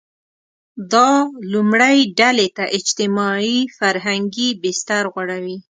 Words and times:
دا 0.91 1.09
لومړۍ 1.53 1.97
ډلې 2.19 2.47
ته 2.57 2.63
اجتماعي– 2.77 3.57
فرهنګي 3.77 4.49
بستر 4.61 5.03
غوړوي. 5.13 5.57